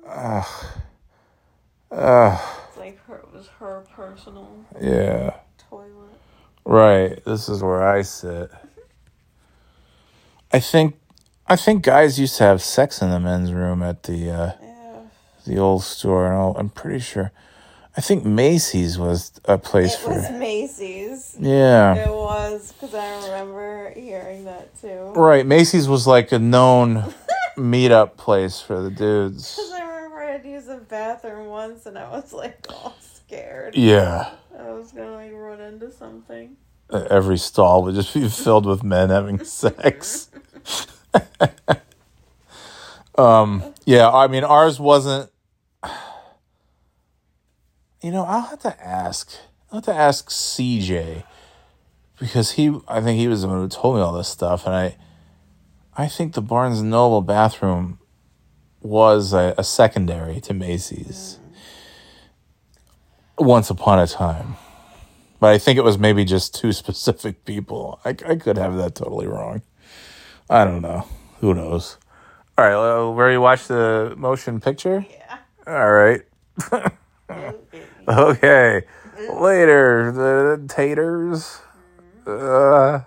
Ugh. 0.08 0.44
Ugh. 1.92 2.40
It's 2.68 2.78
like 2.78 2.98
her. 3.06 3.16
It 3.16 3.32
was 3.32 3.46
her 3.60 3.84
personal 3.94 4.64
Yeah. 4.80 5.36
toilet. 5.70 5.92
Right. 6.64 7.24
This 7.24 7.48
is 7.48 7.62
where 7.62 7.86
I 7.86 8.02
sit. 8.02 8.50
I 10.52 10.60
think 10.60 10.96
I 11.46 11.54
think 11.56 11.84
guys 11.84 12.18
used 12.18 12.38
to 12.38 12.44
have 12.44 12.62
sex 12.62 13.02
in 13.02 13.10
the 13.10 13.20
men's 13.20 13.52
room 13.52 13.82
at 13.82 14.04
the 14.04 14.30
uh, 14.30 14.52
Yeah. 14.60 14.75
The 15.46 15.58
old 15.58 15.82
store, 15.84 16.26
and 16.26 16.34
I'll- 16.34 16.56
I'm 16.58 16.68
pretty 16.68 16.98
sure. 17.00 17.32
I 17.96 18.02
think 18.02 18.26
Macy's 18.26 18.98
was 18.98 19.32
a 19.46 19.56
place 19.56 19.94
It 19.94 20.00
for. 20.00 20.10
was 20.10 20.30
Macy's. 20.32 21.34
yeah. 21.40 21.94
It 21.94 22.10
was 22.10 22.72
because 22.72 22.94
I 22.94 23.24
remember 23.24 23.90
hearing 23.96 24.44
that 24.44 24.78
too. 24.80 25.12
Right. 25.16 25.46
Macy's 25.46 25.88
was 25.88 26.06
like 26.06 26.30
a 26.30 26.38
known 26.38 27.14
meetup 27.56 28.18
place 28.18 28.60
for 28.60 28.82
the 28.82 28.90
dudes. 28.90 29.56
Because 29.56 29.72
I 29.72 29.80
remember 29.80 30.18
I 30.22 30.30
had 30.32 30.42
to 30.42 30.48
use 30.50 30.66
the 30.66 30.76
bathroom 30.76 31.46
once 31.48 31.86
and 31.86 31.96
I 31.98 32.10
was 32.10 32.34
like 32.34 32.66
all 32.68 32.94
scared. 33.00 33.74
Yeah. 33.74 34.28
I 34.58 34.72
was 34.72 34.92
gonna 34.92 35.12
like 35.14 35.32
run 35.32 35.62
into 35.62 35.90
something. 35.90 36.56
Every 36.92 37.38
stall 37.38 37.82
would 37.84 37.94
just 37.94 38.12
be 38.12 38.28
filled 38.44 38.66
with 38.66 38.82
men 38.84 39.08
having 39.08 39.42
sex. 39.42 40.28
um. 43.16 43.62
Yeah. 43.86 44.10
I 44.10 44.26
mean, 44.26 44.44
ours 44.44 44.78
wasn't. 44.78 45.30
You 48.02 48.10
know, 48.10 48.24
I'll 48.24 48.42
have 48.42 48.60
to 48.60 48.84
ask. 48.84 49.32
I'll 49.70 49.78
have 49.78 49.84
to 49.86 49.94
ask 49.94 50.28
CJ 50.28 51.24
because 52.18 52.52
he. 52.52 52.78
I 52.86 53.00
think 53.00 53.18
he 53.18 53.28
was 53.28 53.42
the 53.42 53.48
one 53.48 53.60
who 53.60 53.68
told 53.68 53.96
me 53.96 54.02
all 54.02 54.12
this 54.12 54.28
stuff, 54.28 54.66
and 54.66 54.74
I. 54.74 54.96
I 55.98 56.08
think 56.08 56.34
the 56.34 56.42
Barnes 56.42 56.80
and 56.80 56.90
Noble 56.90 57.22
bathroom 57.22 57.98
was 58.82 59.32
a, 59.32 59.54
a 59.56 59.64
secondary 59.64 60.40
to 60.40 60.52
Macy's 60.52 61.38
once 63.38 63.70
upon 63.70 63.98
a 63.98 64.06
time. 64.06 64.56
But 65.40 65.52
I 65.52 65.58
think 65.58 65.78
it 65.78 65.84
was 65.84 65.98
maybe 65.98 66.24
just 66.24 66.54
two 66.54 66.72
specific 66.72 67.44
people. 67.44 68.00
I, 68.04 68.10
I 68.10 68.36
could 68.36 68.56
have 68.56 68.76
that 68.76 68.94
totally 68.94 69.26
wrong. 69.26 69.62
I 70.48 70.64
don't 70.64 70.82
know. 70.82 71.06
Who 71.40 71.54
knows? 71.54 71.98
All 72.58 72.64
right, 72.64 72.76
well, 72.76 73.14
where 73.14 73.30
you 73.30 73.40
watch 73.40 73.66
the 73.66 74.14
motion 74.16 74.60
picture? 74.60 75.04
Yeah. 75.10 75.38
All 75.66 75.92
right. 75.92 76.22
Okay. 78.08 78.82
Later, 79.28 80.12
the 80.12 80.64
taters. 80.68 81.60
Uh, 82.26 83.00